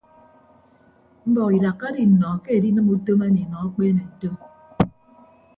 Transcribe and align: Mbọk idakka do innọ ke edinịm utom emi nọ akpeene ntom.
Mbọk 1.29 1.49
idakka 1.57 1.87
do 1.95 1.99
innọ 2.05 2.29
ke 2.43 2.49
edinịm 2.57 2.87
utom 2.95 3.19
emi 3.27 3.43
nọ 3.51 3.57
akpeene 3.65 4.03
ntom. 4.09 4.35